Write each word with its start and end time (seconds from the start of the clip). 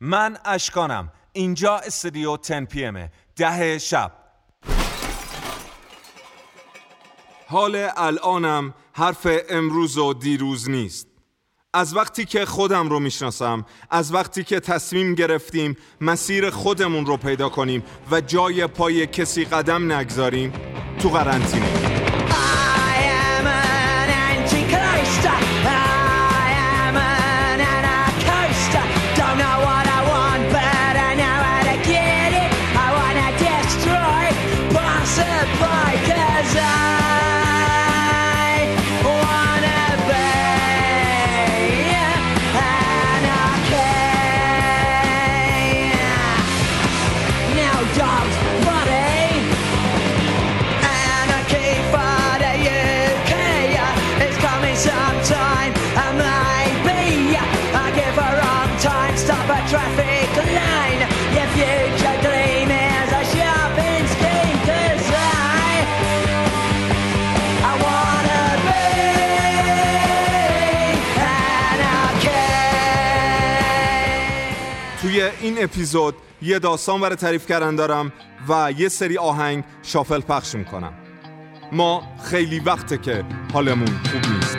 من 0.00 0.38
اشکانم. 0.44 1.12
اینجا 1.32 1.76
استودیو 1.76 2.36
10 2.36 2.64
پی 2.64 2.84
امه 2.84 3.10
ده 3.36 3.78
شب. 3.78 4.12
حال 7.48 7.88
الانم 7.96 8.74
حرف 8.92 9.26
امروز 9.50 9.98
و 9.98 10.14
دیروز 10.14 10.70
نیست. 10.70 11.06
از 11.74 11.96
وقتی 11.96 12.24
که 12.24 12.44
خودم 12.44 12.88
رو 12.88 13.00
می‌شناسم 13.00 13.66
از 13.90 14.14
وقتی 14.14 14.44
که 14.44 14.60
تصمیم 14.60 15.14
گرفتیم 15.14 15.76
مسیر 16.00 16.50
خودمون 16.50 17.06
رو 17.06 17.16
پیدا 17.16 17.48
کنیم 17.48 17.82
و 18.10 18.20
جای 18.20 18.66
پای 18.66 19.06
کسی 19.06 19.44
قدم 19.44 19.92
نگذاریم 19.92 20.52
تو 20.98 21.08
قرنطینه. 21.08 21.85
این 75.40 75.64
اپیزود 75.64 76.14
یه 76.42 76.58
داستان 76.58 77.00
برای 77.00 77.16
تعریف 77.16 77.46
کردن 77.46 77.76
دارم 77.76 78.12
و 78.48 78.72
یه 78.78 78.88
سری 78.88 79.18
آهنگ 79.18 79.64
شافل 79.82 80.20
پخش 80.20 80.54
می‌کنم. 80.54 80.92
ما 81.72 82.02
خیلی 82.30 82.60
وقته 82.60 82.98
که 82.98 83.24
حالمون 83.52 84.00
خوب 84.12 84.32
نیست. 84.34 84.56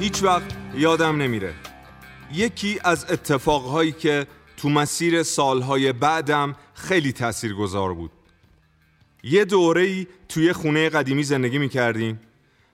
هیچ 0.00 0.22
وقت 0.22 0.56
یادم 0.74 1.16
نمیره. 1.16 1.54
یکی 2.32 2.80
از 2.84 3.10
اتفاقهایی 3.10 3.92
که 3.92 4.26
تو 4.56 4.68
مسیر 4.68 5.22
سالهای 5.22 5.92
بعدم 5.92 6.56
خیلی 6.74 7.12
تاثیرگذار 7.12 7.94
بود. 7.94 8.10
یه 9.22 9.44
دوره‌ای 9.44 10.06
توی 10.28 10.52
خونه 10.52 10.88
قدیمی 10.88 11.24
زندگی 11.24 11.58
می‌کردیم. 11.58 12.20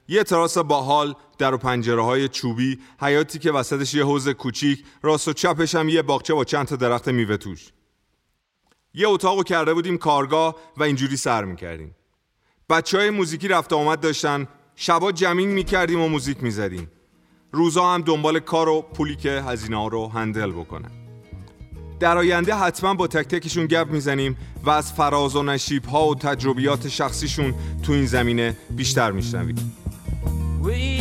یه 0.08 0.24
تراس 0.24 0.58
باحال 0.58 1.14
در 1.38 1.54
و 1.54 1.58
پنجره 1.58 2.02
های 2.02 2.28
چوبی 2.28 2.78
حیاتی 3.00 3.38
که 3.38 3.52
وسطش 3.52 3.94
یه 3.94 4.04
حوز 4.04 4.28
کوچیک 4.28 4.84
راست 5.02 5.28
و 5.28 5.32
چپش 5.32 5.74
هم 5.74 5.88
یه 5.88 6.02
باغچه 6.02 6.34
با 6.34 6.44
چند 6.44 6.66
تا 6.66 6.76
درخت 6.76 7.08
میوه 7.08 7.36
توش. 7.36 7.72
یه 8.94 9.08
اتاقو 9.08 9.42
کرده 9.42 9.74
بودیم 9.74 9.98
کارگاه 9.98 10.56
و 10.76 10.82
اینجوری 10.82 11.16
سر 11.16 11.44
می‌کردیم. 11.44 11.94
بچه 12.70 12.98
های 12.98 13.10
موزیکی 13.10 13.48
رفت 13.48 13.72
آمد 13.72 14.00
داشتن 14.00 14.48
شبا 14.78 15.12
جمینگ 15.12 15.52
می‌کردیم 15.52 16.00
و 16.00 16.08
موزیک 16.08 16.42
می‌زدیم. 16.42 16.88
روزا 17.52 17.94
هم 17.94 18.02
دنبال 18.02 18.38
کار 18.38 18.68
و 18.68 18.82
پولی 18.82 19.16
که 19.16 19.30
هزینه 19.30 19.76
ها 19.76 19.88
رو 19.88 20.08
هندل 20.08 20.50
بکنن. 20.50 20.90
در 22.00 22.18
آینده 22.18 22.54
حتما 22.54 22.94
با 22.94 23.06
تک 23.06 23.28
تکشون 23.28 23.66
گپ 23.66 23.90
می‌زنیم 23.90 24.36
و 24.64 24.70
از 24.70 24.92
فراز 24.92 25.36
و 25.36 25.42
نشیب 25.42 25.84
ها 25.84 26.08
و 26.08 26.14
تجربیات 26.14 26.88
شخصیشون 26.88 27.54
تو 27.82 27.92
این 27.92 28.06
زمینه 28.06 28.56
بیشتر 28.70 29.10
میشنویم. 29.10 29.72
We. 30.62 30.96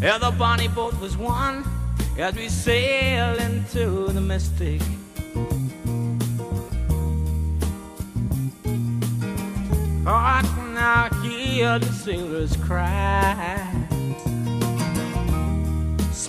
Yeah, 0.00 0.18
the 0.18 0.30
bonnie 0.38 0.68
boat 0.68 0.98
was 1.00 1.16
one 1.16 1.64
as 2.18 2.34
we 2.34 2.48
sail 2.48 3.38
into 3.38 4.12
the 4.12 4.20
mystic. 4.20 4.80
Oh, 10.06 10.20
I 10.38 10.42
can 10.54 10.74
now 10.74 11.08
hear 11.22 11.78
the 11.78 11.92
sailors 11.92 12.56
cry 12.56 13.78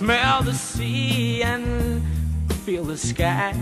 smell 0.00 0.40
the 0.42 0.54
sea 0.54 1.42
and 1.42 2.02
feel 2.64 2.84
the 2.84 2.96
sky. 2.96 3.54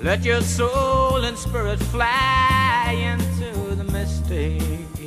Let 0.00 0.24
your 0.24 0.42
soul 0.42 1.24
and 1.24 1.36
spirit 1.36 1.80
fly 1.80 2.94
into 3.12 3.74
the 3.74 3.82
mystic. 3.82 5.03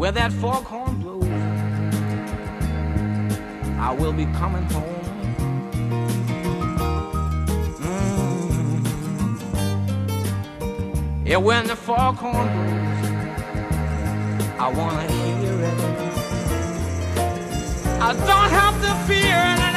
Where 0.00 0.12
that 0.12 0.32
foghorn 0.32 0.98
blows, 1.02 1.24
I 3.78 3.92
will 3.92 4.14
be 4.14 4.24
coming 4.40 4.62
home. 4.62 5.04
Mm. 7.84 8.86
Yeah, 11.26 11.36
when 11.36 11.66
the 11.66 11.76
foghorn 11.76 12.32
blows, 12.32 13.10
I 14.58 14.72
wanna 14.74 15.06
hear 15.12 15.64
it. 15.68 15.80
I 18.00 18.14
don't 18.30 18.50
have 18.58 18.76
to 18.80 18.94
fear 19.06 19.36
that 19.60 19.69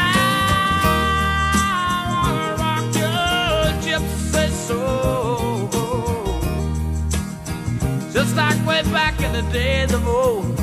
Just 8.34 8.58
like 8.58 8.68
way 8.68 8.82
back 8.92 9.22
in 9.22 9.32
the 9.32 9.44
days 9.52 9.94
of 9.94 10.08
old. 10.08 10.60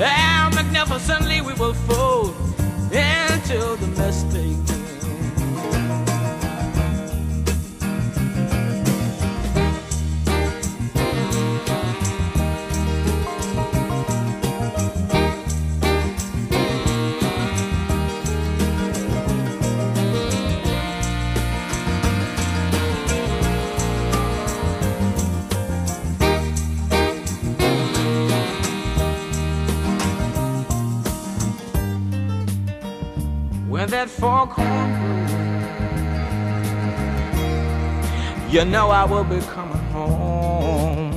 And 0.00 0.54
magnificently 0.54 1.40
we 1.40 1.52
will 1.54 1.74
fold 1.74 2.36
into 2.92 3.76
the 3.80 3.86
mistake. 3.96 4.77
Foghorn 34.20 34.88
you 38.50 38.64
know 38.64 38.88
I 38.88 39.04
will 39.04 39.24
be 39.24 39.40
coming 39.40 39.76
home. 39.92 41.12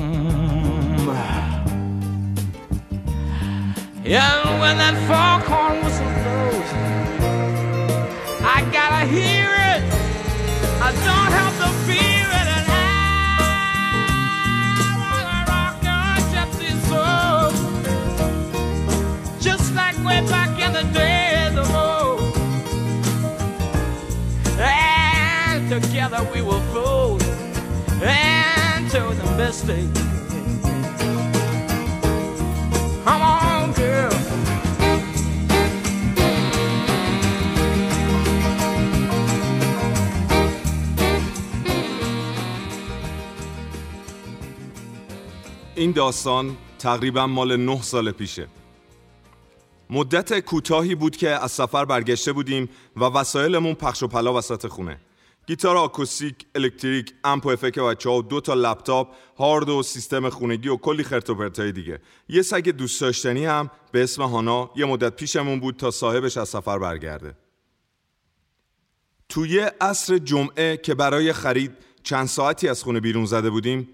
Yeah, 4.03 4.59
when 4.59 4.77
that 4.77 4.97
foghorn 5.07 5.77
whistle 5.83 6.11
blows, 6.19 6.69
I 8.43 8.67
gotta 8.73 9.05
hear 9.05 9.47
it. 9.47 9.81
I 10.81 10.91
don't 10.91 11.31
have 11.31 11.50
together 26.21 26.33
we 26.33 26.41
will 26.41 26.61
fold 26.73 27.21
into 28.01 29.01
the 29.19 29.35
mystic. 29.37 29.87
Come 33.05 33.21
on, 33.21 33.71
girl. 33.73 34.11
این 45.75 45.91
داستان 45.91 46.57
تقریبا 46.79 47.27
مال 47.27 47.57
نه 47.57 47.81
سال 47.81 48.11
پیشه 48.11 48.47
مدت 49.89 50.39
کوتاهی 50.39 50.95
بود 50.95 51.15
که 51.15 51.29
از 51.29 51.51
سفر 51.51 51.85
برگشته 51.85 52.33
بودیم 52.33 52.69
و 52.95 53.03
وسایلمون 53.03 53.73
پخش 53.73 54.03
و 54.03 54.07
پلا 54.07 54.33
وسط 54.33 54.67
خونه 54.67 54.99
گیتار 55.51 55.77
آکوستیک، 55.77 56.35
الکتریک، 56.55 57.13
امپ 57.23 57.45
و 57.45 57.49
افک 57.49 57.79
بچه 57.79 58.09
و 58.09 58.21
دو 58.21 58.41
تا 58.41 58.53
لپتاپ، 58.53 59.15
هارد 59.37 59.69
و 59.69 59.83
سیستم 59.83 60.29
خونگی 60.29 60.69
و 60.69 60.77
کلی 60.77 61.03
خرت 61.03 61.29
و 61.29 61.35
پرتای 61.35 61.71
دیگه. 61.71 61.99
یه 62.29 62.41
سگ 62.41 62.69
دوست 62.69 63.01
داشتنی 63.01 63.45
هم 63.45 63.69
به 63.91 64.03
اسم 64.03 64.23
هانا 64.23 64.71
یه 64.75 64.85
مدت 64.85 65.15
پیشمون 65.15 65.59
بود 65.59 65.75
تا 65.75 65.91
صاحبش 65.91 66.37
از 66.37 66.49
سفر 66.49 66.79
برگرده. 66.79 67.35
توی 69.29 69.59
عصر 69.59 70.17
جمعه 70.17 70.77
که 70.77 70.95
برای 70.95 71.33
خرید 71.33 71.71
چند 72.03 72.27
ساعتی 72.27 72.67
از 72.67 72.83
خونه 72.83 72.99
بیرون 72.99 73.25
زده 73.25 73.49
بودیم 73.49 73.89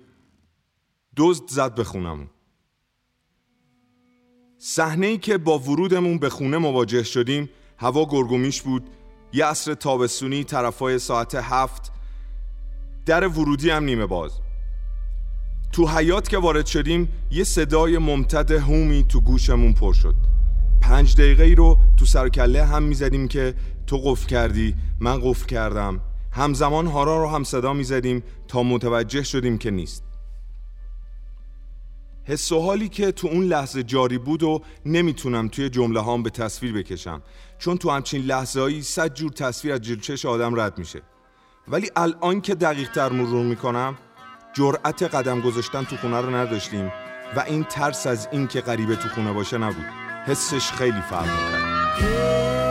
دزد 1.16 1.48
زد 1.48 1.76
به 1.76 1.84
خونمون. 1.84 2.30
صحنه 4.58 5.08
ای 5.08 5.18
که 5.18 5.38
با 5.38 5.60
ورودمون 5.60 6.18
به 6.18 6.30
خونه 6.30 6.58
مواجه 6.58 7.04
شدیم 7.04 7.50
هوا 7.78 8.06
گرگومیش 8.06 8.62
بود 8.62 8.90
یه 9.34 9.46
عصر 9.46 9.74
تابستونی 9.74 10.44
طرفای 10.44 11.00
ساعت 11.00 11.36
هفت. 11.36 11.92
در 13.06 13.28
ورودی 13.28 13.70
هم 13.70 13.84
نیمه 13.84 14.06
باز. 14.06 14.32
تو 15.72 15.88
حیات 15.88 16.30
که 16.30 16.38
وارد 16.38 16.66
شدیم 16.66 17.10
یه 17.32 17.44
صدای 17.44 17.98
ممتد 17.98 18.52
هومی 18.52 19.06
تو 19.10 19.22
گوشمون 19.22 19.74
پر 19.74 19.94
شد. 19.94 20.16
پنج 20.82 21.16
دقیقه 21.16 21.44
ای 21.44 21.56
رو 21.56 21.78
تو 21.98 22.06
سرکله 22.06 22.66
هم 22.66 22.84
می‌زدیم 22.84 23.28
که 23.28 23.54
تو 23.88 23.98
قفل 23.98 24.28
کردی 24.28 24.76
من 25.00 25.20
قفل 25.24 25.46
کردم. 25.46 26.02
همزمان 26.32 26.88
هارا 26.88 27.24
رو 27.24 27.30
هم 27.30 27.44
صدا 27.44 27.74
می‌زدیم 27.74 28.24
تا 28.48 28.64
متوجه 28.64 29.24
شدیم 29.24 29.58
که 29.58 29.72
نیست. 29.72 30.04
حس 32.28 32.52
و 32.52 32.62
حالی 32.62 32.90
که 32.90 33.12
تو 33.12 33.28
اون 33.28 33.44
لحظه 33.44 33.84
جاری 33.84 34.18
بود 34.18 34.44
و 34.44 34.62
نمی‌تونم 34.86 35.48
توی 35.48 35.70
جمله 35.70 36.00
هام 36.00 36.24
به 36.24 36.30
تصویر 36.30 36.74
بکشم. 36.74 37.22
چون 37.60 37.78
تو 37.78 37.90
همچین 37.90 38.22
لحظه 38.22 38.60
هایی 38.60 38.82
صد 38.82 39.14
جور 39.14 39.32
تصویر 39.32 39.74
از 39.74 39.82
جلچش 39.82 40.26
آدم 40.26 40.60
رد 40.60 40.78
میشه. 40.78 41.02
ولی 41.68 41.90
الان 41.96 42.42
که 42.42 42.56
دقیق 42.56 42.92
تر 42.92 43.10
مرور 43.10 43.46
می‌کنم 43.46 43.98
جرأت 44.54 45.04
قدم 45.04 45.42
گذاشتن 45.42 45.84
تو 45.84 45.98
خونه 45.98 46.22
رو 46.22 46.36
نداشتیم 46.36 46.92
و 47.36 47.40
این 47.48 47.64
ترس 47.64 48.08
از 48.08 48.28
این 48.32 48.48
که 48.48 48.62
غریبه 48.62 48.96
تو 48.96 49.10
خونه 49.10 49.34
باشه 49.34 49.58
نبود. 49.58 49.86
حسش 50.26 50.72
خیلی 50.72 51.02
فرق 51.10 51.26
می‌کرد. 51.26 52.67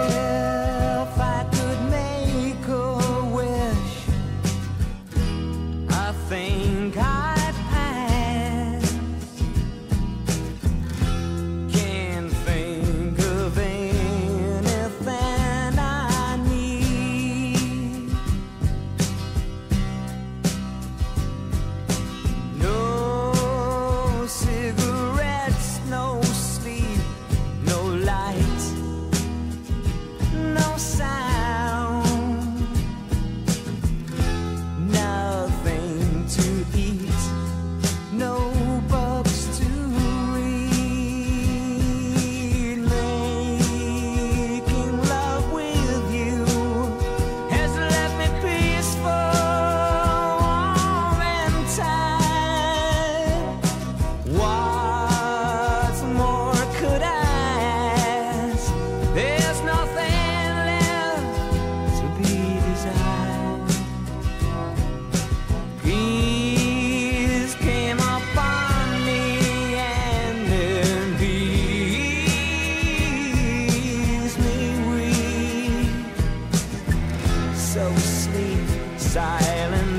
silence. 78.99 79.96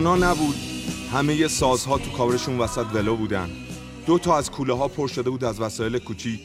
هانا 0.00 0.32
نبود. 0.32 0.54
همه 1.12 1.48
سازها 1.48 1.98
تو 1.98 2.10
کاورشون 2.10 2.58
وسط 2.58 2.86
ولو 2.94 3.16
بودن. 3.16 3.50
دو 4.06 4.18
تا 4.18 4.36
از 4.36 4.50
کوله 4.50 4.74
ها 4.74 4.88
پر 4.88 5.08
شده 5.08 5.30
بود 5.30 5.44
از 5.44 5.60
وسایل 5.60 5.98
کوچیک. 5.98 6.40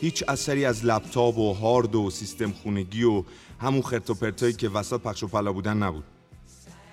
هیچ 0.00 0.24
اثری 0.28 0.64
از 0.64 0.84
لپتاپ 0.84 1.38
و 1.38 1.52
هارد 1.52 1.94
و 1.94 2.10
سیستم 2.10 2.50
خونگی 2.50 3.04
و 3.04 3.24
همون 3.60 3.82
خرت 3.82 4.10
و 4.10 4.14
پرتایی 4.14 4.52
که 4.52 4.68
وسط 4.68 5.00
پخش 5.00 5.22
و 5.22 5.26
پلا 5.26 5.52
بودن 5.52 5.76
نبود. 5.76 6.04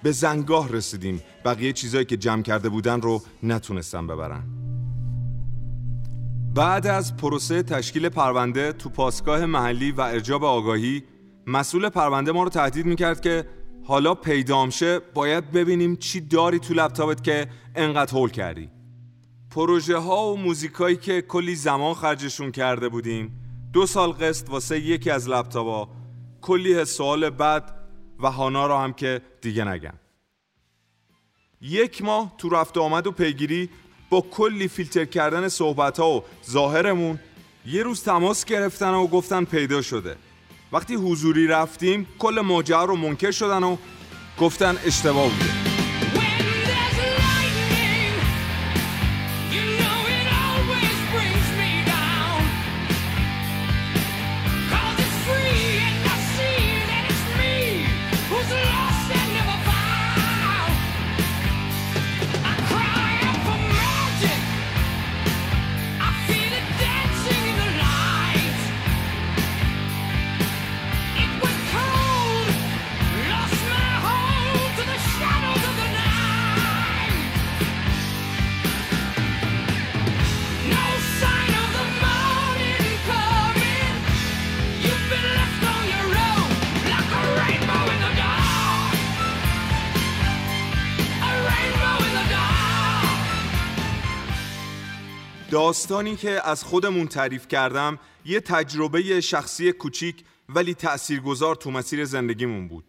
به 0.04 0.12
زنگاه 0.12 0.72
رسیدیم. 0.72 1.22
بقیه 1.46 1.74
چیزایی 1.74 2.06
که 2.06 2.18
جمع 2.18 2.42
کرده 2.42 2.70
بودن 2.70 3.02
رو 3.02 3.22
نتونستم 3.44 4.08
ببرن. 4.08 4.44
بعد 6.56 6.88
از 6.88 7.18
پروسه 7.18 7.64
تشکیل 7.64 8.10
پرونده 8.10 8.74
تو 8.74 8.90
پاسگاه 8.90 9.46
محلی 9.46 9.92
و 9.92 10.02
ارجاب 10.02 10.44
آگاهی 10.44 11.04
مسئول 11.48 11.90
پرونده 11.90 12.32
ما 12.32 12.44
رو 12.44 12.50
تهدید 12.50 12.86
می‌کرد 12.86 13.22
که 13.22 13.46
حالا 13.88 14.16
پیدام 14.16 14.70
شه 14.70 15.00
باید 15.00 15.52
ببینیم 15.52 15.96
چی 15.96 16.22
داری 16.22 16.60
تو 16.60 16.74
لپتاپت 16.74 17.24
که 17.24 17.48
انقدر 17.76 18.14
هول 18.14 18.30
کردی. 18.30 18.70
پروژه 19.52 19.98
ها 19.98 20.34
و 20.34 20.38
موزیکایی 20.38 20.96
که 20.96 21.22
کلی 21.22 21.56
زمان 21.56 21.94
خرجشون 21.94 22.52
کرده 22.52 22.90
بودیم. 22.90 23.40
دو 23.74 23.86
سال 23.86 24.12
قسط 24.12 24.50
واسه 24.50 24.80
یکی 24.80 25.10
از 25.10 25.30
لپتاپا. 25.30 25.90
کلی 26.42 26.86
سوال 26.86 27.30
بعد 27.30 27.74
و 28.20 28.32
هانا 28.32 28.68
را 28.68 28.82
هم 28.82 28.94
که 28.94 29.22
دیگه 29.42 29.64
نگم. 29.68 29.94
یک 31.62 32.02
ماه 32.02 32.34
تو 32.38 32.50
رفت 32.50 32.78
آمد 32.78 33.08
و 33.08 33.12
پیگیری 33.12 33.70
با 34.10 34.22
کلی 34.22 34.68
فیلتر 34.68 35.06
کردن 35.06 35.48
صحبت 35.48 36.00
ها 36.00 36.12
و 36.12 36.24
ظاهرمون 36.50 37.20
یه 37.66 37.84
روز 37.84 38.04
تماس 38.04 38.46
گرفتن 38.46 38.94
و 38.94 39.08
گفتن 39.08 39.44
پیدا 39.44 39.82
شده. 39.82 40.18
وقتی 40.72 40.96
حضوری 40.96 41.48
رفتیم 41.48 42.08
کل 42.20 42.42
ماجرا 42.42 42.84
رو 42.84 42.96
منکر 42.96 43.32
شدن 43.32 43.64
و 43.64 43.78
گفتن 44.40 44.78
اشتباه 44.86 45.30
بوده. 45.30 45.57
داستانی 95.68 96.16
که 96.16 96.48
از 96.48 96.64
خودمون 96.64 97.08
تعریف 97.08 97.48
کردم 97.48 98.00
یه 98.26 98.40
تجربه 98.40 99.22
شخصی 99.22 99.72
کوچیک 99.72 100.24
ولی 100.50 100.74
تأثیرگذار 100.74 101.56
تو 101.56 101.72
مسیر 101.72 102.06
زندگیمون 102.06 102.68
بود. 102.68 102.86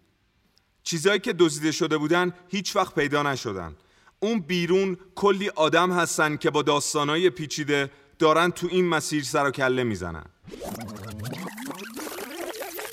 چیزایی 0.83 1.21
که 1.21 1.33
دزدیده 1.33 1.73
شده 1.73 1.99
بودن 1.99 2.33
هیچ 2.49 2.77
وقت 2.77 2.95
پیدا 2.95 3.23
نشدن. 3.23 3.77
اون 4.21 4.41
بیرون 4.41 4.97
کلی 5.15 5.49
آدم 5.49 5.93
هستن 5.93 6.37
که 6.37 6.51
با 6.51 6.63
داستانای 6.63 7.31
پیچیده 7.31 7.91
دارن 8.19 8.51
تو 8.51 8.69
این 8.71 8.89
مسیر 8.89 9.23
سر 9.23 9.49
و 9.49 9.51
کله 9.51 9.85
می‌زنن. 9.85 10.25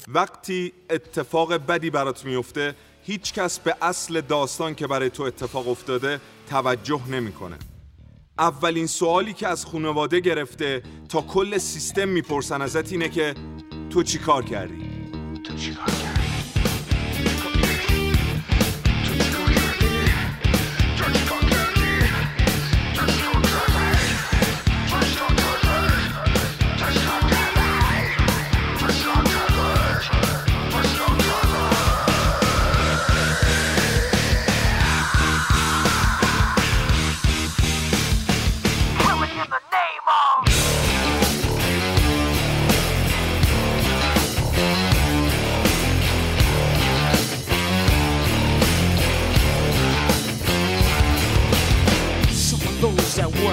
وقتی 0.08 0.74
اتفاق 0.89 1.54
بدی 1.54 1.89
برات 1.89 2.25
میفته 2.25 2.75
هیچ 3.04 3.34
کس 3.34 3.60
به 3.60 3.75
اصل 3.82 4.22
داستان 4.22 4.75
که 4.75 4.88
برای 4.88 5.10
تو 5.10 5.24
اتفاق 5.24 5.68
افتاده 5.68 6.22
توجه 6.50 7.08
نمی‌کنه. 7.08 7.58
اولین 8.39 8.88
سوالی 8.88 9.34
که 9.34 9.48
از 9.48 9.65
خانواده 9.65 10.20
گرفته 10.20 10.84
تا 11.10 11.22
کل 11.22 11.58
سیستم 11.58 12.10
می‌پرسن 12.10 12.62
ازت 12.62 12.92
اینه 12.92 13.10
که 13.10 13.34
تو 13.89 14.04
چی 14.04 14.20
کار 14.20 14.46
کردی؟ 14.46 14.96
Some 15.46 16.05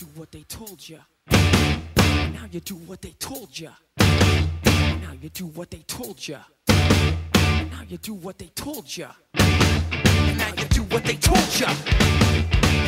do 0.00 0.06
what 0.14 0.32
they 0.32 0.42
told 0.44 0.88
you. 0.88 0.98
Now 1.30 2.46
you 2.50 2.60
do 2.60 2.74
what 2.74 3.02
they 3.02 3.14
told 3.18 3.58
you. 3.58 3.68
Now 3.98 5.12
you 5.20 5.28
do 5.28 5.44
what 5.48 5.70
they 5.70 5.84
told 5.86 6.26
you. 6.26 6.38
Now 6.68 7.82
you 7.86 7.98
do 7.98 8.14
what 8.14 8.38
they 8.38 8.46
told 8.54 8.96
you. 8.96 9.08
Now 9.34 10.48
you 10.56 10.64
do 10.70 10.82
what 10.84 11.04
they 11.04 11.16
told 11.16 11.60
you. 11.60 11.66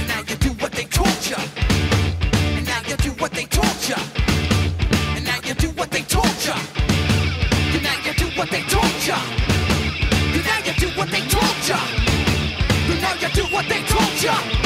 Now 0.09 0.21
you 0.27 0.37
do 0.37 0.53
what 0.55 0.73
they 0.73 0.87
told 0.87 1.27
you. 1.27 1.37
Now 2.57 2.81
you 2.81 2.97
do 2.97 3.11
what 3.13 3.33
they 3.33 3.45
told 3.45 3.89
you. 3.89 3.97
Now 5.23 5.39
you 5.45 5.55
do 5.55 5.69
what 5.69 5.91
they 5.91 6.03
told 6.03 6.41
you. 6.43 6.57
Now 7.83 7.99
you 8.07 8.15
do 8.15 8.27
what 8.39 8.51
they 8.51 8.63
told 8.63 9.05
you. 9.05 9.17
Now 10.49 10.59
you 10.65 10.73
do 10.81 10.89
what 10.97 11.11
they 11.11 11.21
told 11.29 11.69
you. 11.69 11.77
Now 13.03 13.15
you 13.21 13.29
do 13.35 13.43
what 13.55 13.69
they 13.69 13.83
told 13.83 14.23
you. 14.23 14.62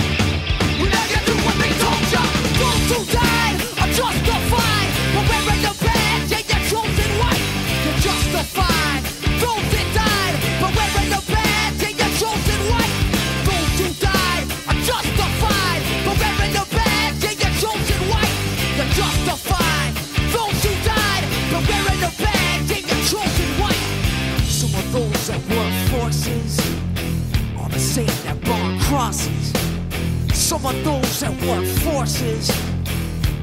Some 30.46 30.64
of 30.64 30.84
those 30.84 31.20
that 31.20 31.30
work 31.46 31.64
forces 31.64 32.75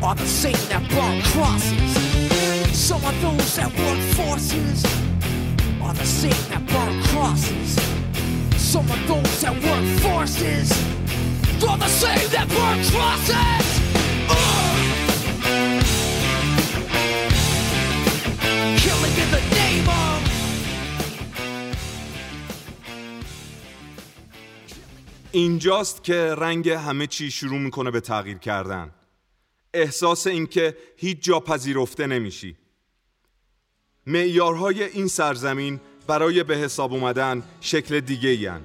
are 0.04 0.16
the 0.16 0.26
same 0.26 0.64
that 0.72 0.84
brought 0.90 1.24
crosses. 1.32 1.92
So 2.88 2.96
are 2.96 3.18
those 3.22 3.56
that 3.56 3.72
work 3.84 4.02
forces 4.20 4.84
are 5.82 5.94
the 5.94 6.10
same 6.22 6.44
that 6.52 6.64
brought 6.72 6.96
crosses. 7.10 7.70
Some 8.74 8.88
of 8.96 9.02
those 9.08 9.36
that 9.44 9.56
work 9.68 9.88
forces 10.06 10.68
are 11.70 11.78
the 11.78 11.94
same 12.04 12.28
that 12.36 12.48
brought 12.56 12.82
crosses. 12.92 13.66
Killing 18.84 19.16
in 19.24 19.30
the 19.36 19.44
name 19.60 19.88
of. 19.88 20.22
اینجاست 25.32 26.04
که 26.04 26.36
رنگ 26.38 26.70
همه 26.70 27.08
چی 27.08 27.32
شروع 27.32 27.60
می‌کنه 27.60 27.92
به 27.92 28.00
تغییر 28.00 28.38
کردن 28.38 28.92
احساس 29.74 30.28
اینکه 30.28 30.78
هیچ 30.98 31.18
جا 31.22 31.40
پذیرفته 31.40 32.08
نمیشی 32.08 32.56
معیارهای 34.08 34.84
این 34.84 35.08
سرزمین 35.08 35.80
برای 36.08 36.44
به 36.44 36.58
حساب 36.58 36.94
اومدن 36.94 37.44
شکل 37.62 38.00
دیگه 38.00 38.30
این. 38.30 38.62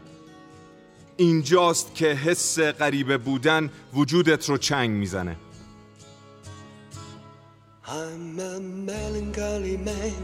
اینجاست 1.17 1.95
که 1.95 2.07
حس 2.07 2.59
غریبه 2.59 3.19
بودن 3.19 3.71
وجودت 3.95 4.49
رو 4.49 4.59
چنگ 4.59 4.91
می‌زنه 4.91 5.37
I'm 7.87 8.39
a 8.39 8.61
melancholy 8.61 9.79
man. 9.79 10.23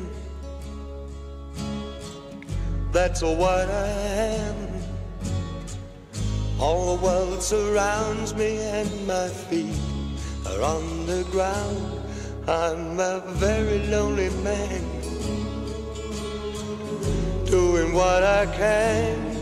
That's 2.92 3.22
what 3.22 3.68
I 3.70 3.88
am. 4.38 4.58
All 6.60 6.96
the 6.96 7.02
world 7.06 7.42
surrounds 7.42 8.34
me 8.34 8.58
and 8.58 9.06
my 9.06 9.28
feet 9.48 9.93
are 10.46 10.62
on 10.62 11.06
the 11.06 11.24
ground. 11.30 12.00
I'm 12.46 13.00
a 13.00 13.22
very 13.26 13.86
lonely 13.86 14.30
man. 14.42 14.82
Doing 17.46 17.92
what 17.92 18.22
I 18.22 18.46
can. 18.46 19.36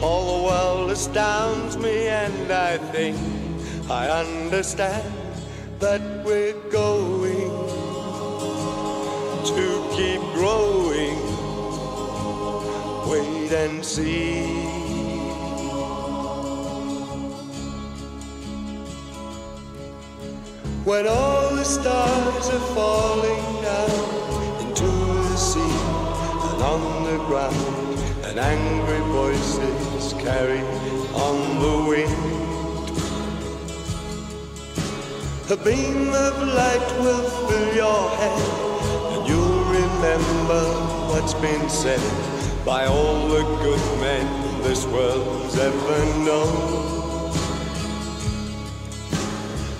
All 0.00 0.38
the 0.38 0.44
world 0.44 0.90
astounds 0.90 1.76
me 1.76 2.08
and 2.08 2.52
I 2.52 2.78
think 2.92 3.16
I 3.90 4.08
understand 4.08 5.12
that 5.78 6.00
we're 6.24 6.58
going 6.70 7.50
to 9.44 9.88
keep 9.96 10.20
growing. 10.34 11.18
Wait 13.08 13.52
and 13.52 13.84
see. 13.84 14.73
When 20.84 21.06
all 21.08 21.56
the 21.56 21.64
stars 21.64 22.48
are 22.50 22.66
falling 22.74 23.62
down 23.62 23.90
into 24.60 24.84
the 24.84 25.36
sea 25.36 25.78
and 26.50 26.62
on 26.62 27.04
the 27.04 27.16
ground, 27.24 27.98
and 28.26 28.38
angry 28.38 29.00
voices 29.08 30.12
carry 30.20 30.60
on 31.14 31.36
the 31.64 31.76
wind. 31.88 32.90
A 35.50 35.56
beam 35.56 36.12
of 36.12 36.34
light 36.60 36.88
will 37.00 37.30
fill 37.48 37.74
your 37.74 38.08
head, 38.20 38.42
and 39.12 39.26
you'll 39.26 39.64
remember 39.64 40.64
what's 41.08 41.32
been 41.32 41.66
said 41.70 42.04
by 42.62 42.84
all 42.84 43.28
the 43.28 43.42
good 43.62 44.00
men 44.00 44.26
this 44.62 44.84
world's 44.84 45.56
ever 45.56 46.04
known. 46.26 46.93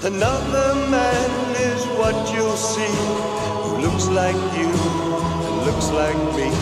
Another 0.05 0.75
man 0.91 1.31
is 1.57 1.83
what 1.97 2.15
you'll 2.35 2.59
see, 2.59 2.95
who 3.65 3.79
looks 3.79 4.07
like 4.09 4.37
you 4.55 4.69
and 4.69 5.65
looks 5.65 5.89
like 5.89 6.21
me, 6.37 6.53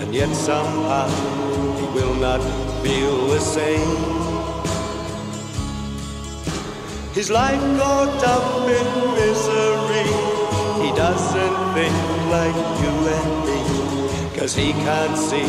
and 0.00 0.14
yet 0.14 0.34
somehow 0.34 1.06
he 1.76 1.84
will 1.92 2.14
not 2.14 2.40
feel 2.82 3.26
the 3.26 3.38
same. 3.38 4.30
His 7.12 7.28
life 7.30 7.60
caught 7.78 8.24
up 8.24 8.62
in 8.78 8.86
misery. 9.12 10.08
He 10.82 10.90
doesn't 10.96 11.56
think 11.74 11.94
like 12.32 12.60
you 12.80 12.94
and 13.18 13.32
me. 13.44 14.38
Cause 14.38 14.54
he 14.54 14.72
can't 14.72 15.18
see 15.18 15.48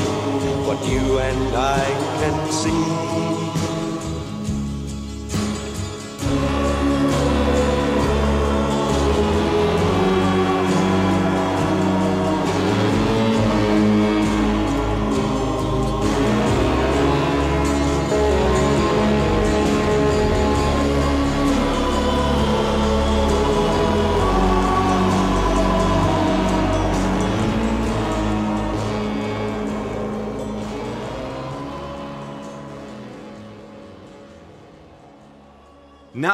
what 0.67 0.85
you 0.85 1.19
and 1.19 1.55
I 1.55 1.79
can 2.19 2.51
see. 2.51 3.60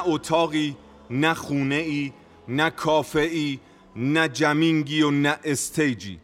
اتاقی 0.07 0.77
نه 1.09 1.33
خونه 1.33 1.75
ای 1.75 2.13
نه 2.47 2.69
کافه 2.69 3.19
ای 3.19 3.59
نه 3.95 4.27
جمینگی 4.27 5.01
و 5.01 5.11
نه 5.11 5.37
استیجی. 5.43 6.19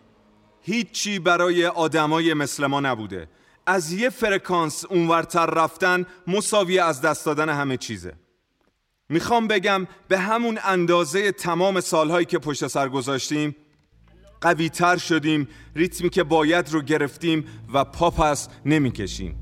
هیچی 0.61 1.19
برای 1.19 1.65
آدمای 1.65 2.33
مثل 2.33 2.65
ما 2.65 2.79
نبوده. 2.79 3.27
از 3.65 3.93
یه 3.93 4.09
فرکانس 4.09 4.85
اونورتر 4.85 5.45
رفتن 5.45 6.05
مساوی 6.27 6.79
از 6.79 7.01
دست 7.01 7.25
دادن 7.25 7.49
همه 7.49 7.77
چیزه. 7.77 8.13
می‌خوام 9.09 9.47
بگم 9.47 9.87
به 10.07 10.19
همون 10.19 10.59
اندازه 10.63 11.31
تمام 11.31 11.79
سالهایی 11.79 12.25
که 12.25 12.39
پشت 12.39 12.67
سر 12.67 12.89
گذاشتیم 12.89 13.55
قوی 14.41 14.69
تر 14.69 14.97
شدیم 14.97 15.47
ریتمی 15.75 16.09
که 16.09 16.23
باید 16.23 16.69
رو 16.69 16.81
گرفتیم 16.81 17.45
و 17.73 17.83
پاپس 17.83 18.49
نمی‌کشیم. 18.65 19.35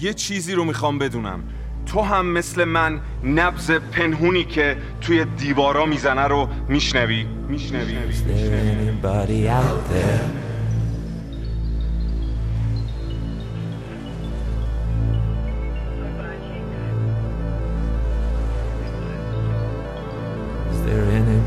یه 0.00 0.14
چیزی 0.14 0.52
رو 0.52 0.64
می‌خوام 0.64 0.98
بدونم. 0.98 1.59
تو 1.86 2.00
هم 2.00 2.26
مثل 2.26 2.64
من 2.64 3.00
نبز 3.24 3.70
پنهونی 3.70 4.44
که 4.44 4.76
توی 5.00 5.24
دیوارا 5.24 5.86
می‌زنه 5.86 6.26
رو 6.26 6.48
میشنوی 6.68 7.26
میشنوی 7.48 7.96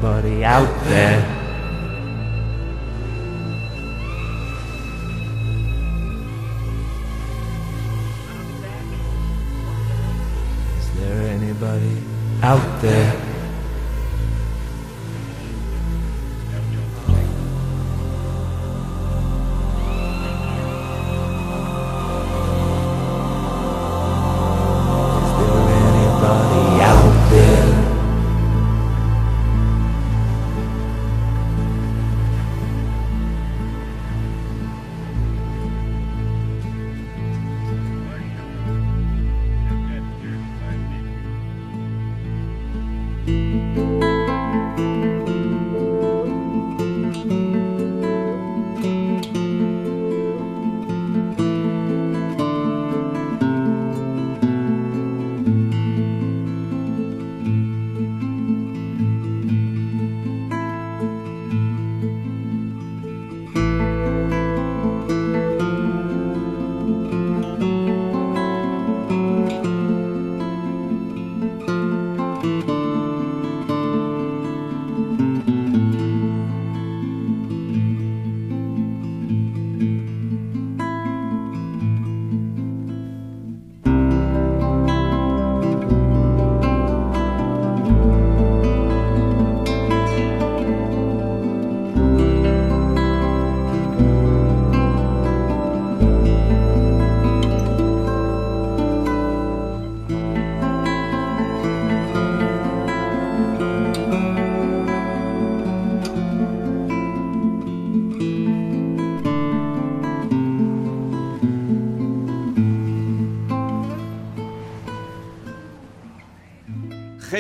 anybody? 0.03 1.42
Out 12.43 12.81
there? 12.81 13.22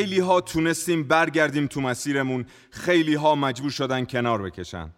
خیلی 0.03 0.19
ها 0.19 0.41
تونستیم 0.41 1.03
برگردیم 1.03 1.67
تو 1.67 1.81
مسیرمون. 1.81 2.45
خیلی 2.69 3.15
ها 3.15 3.35
مجبور 3.35 3.71
شدن 3.71 4.05
کنار 4.05 4.41
بکشن. 4.41 4.93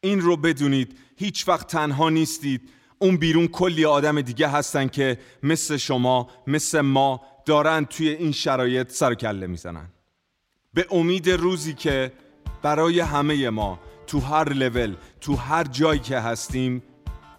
این 0.00 0.20
رو 0.20 0.36
بدونید 0.36 0.98
هیچ 1.16 1.48
وقت 1.48 1.66
تنها 1.66 2.10
نیستید. 2.10 2.70
اون 2.98 3.16
بیرون 3.16 3.48
کلی 3.48 3.84
آدم 3.84 4.20
دیگه 4.20 4.48
هستن 4.48 4.88
که 4.88 5.18
مثل 5.42 5.76
شما 5.76 6.30
مثل 6.46 6.80
ما 6.80 7.20
دارن 7.46 7.84
توی 7.84 8.08
این 8.08 8.32
شرایط 8.32 8.90
سر 8.90 9.14
کله 9.14 9.46
می‌زنن. 9.46 9.88
به 10.74 10.86
امید 10.90 11.30
روزی 11.30 11.74
که 11.74 12.12
برای 12.62 13.00
همه 13.00 13.50
ما 13.50 13.80
تو 14.06 14.20
هر 14.20 14.52
لول 14.52 14.96
تو 15.20 15.36
هر 15.36 15.64
جایی 15.64 16.00
که 16.00 16.18
هستیم 16.18 16.82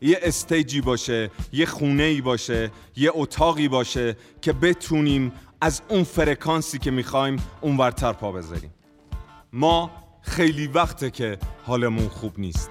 یه 0.01 0.19
استیجی 0.21 0.81
باشه 0.81 1.31
یه 1.51 1.65
خونه 1.65 2.03
ای 2.03 2.21
باشه 2.21 2.71
یه 2.95 3.12
اتاقی 3.13 3.67
باشه 3.67 4.17
که 4.41 4.53
بتونیم 4.53 5.31
از 5.62 5.81
اون 5.89 6.03
فرکانسی 6.03 6.79
که 6.79 6.91
می‌خوایم 6.91 7.36
اونورتر 7.62 8.13
پا 8.13 8.31
بذاریم. 8.31 8.73
ما 9.53 9.91
خیلی 10.21 10.67
وقته 10.67 11.12
که 11.12 11.38
حالمون 11.65 12.07
خوب 12.07 12.39
نیست. 12.39 12.69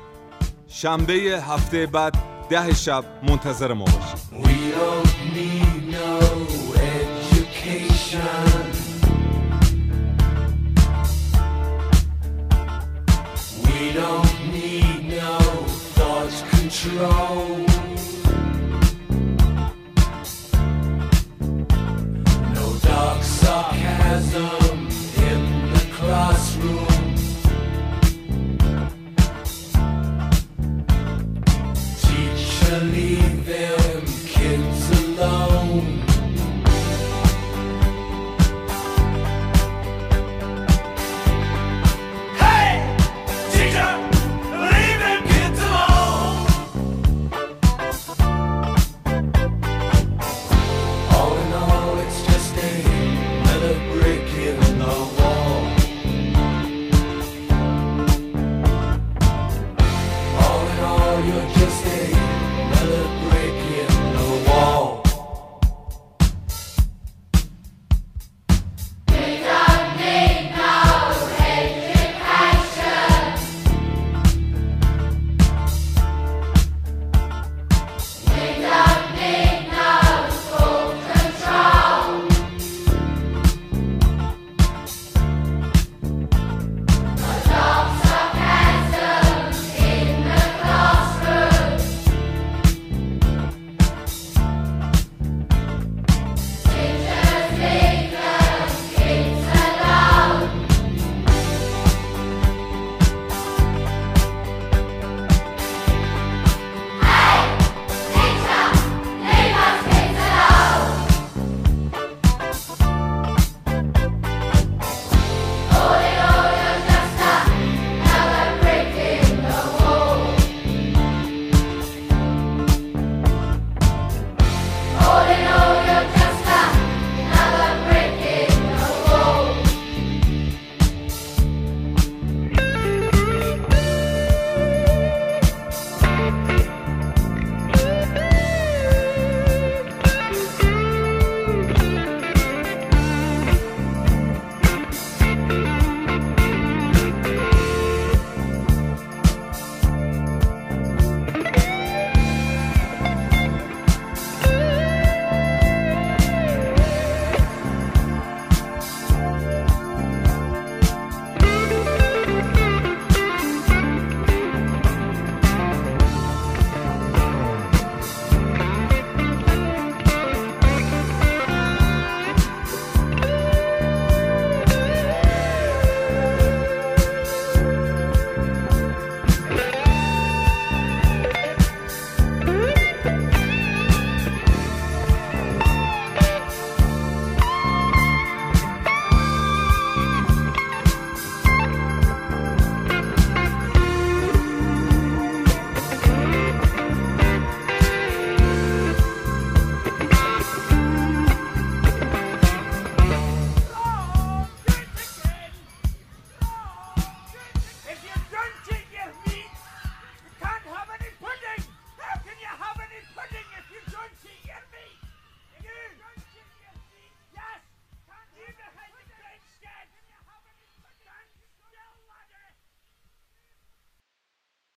شنبه 0.68 1.14
هفته 1.14 1.86
بعد 1.86 2.14
ده 2.50 2.74
شب 2.74 3.04
منتظر 3.22 3.72
ما 3.72 3.84
باشید. 3.84 4.26
control. 16.68 17.65